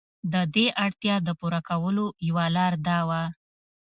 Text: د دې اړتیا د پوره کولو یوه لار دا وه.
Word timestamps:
د 0.33 0.33
دې 0.55 0.65
اړتیا 0.85 1.15
د 1.23 1.29
پوره 1.39 1.61
کولو 1.69 2.05
یوه 2.27 2.45
لار 2.55 2.73
دا 2.87 2.99
وه. 3.09 3.23